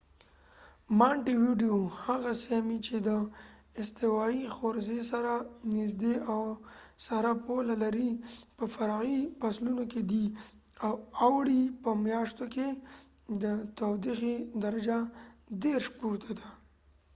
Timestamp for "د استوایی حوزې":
3.07-5.01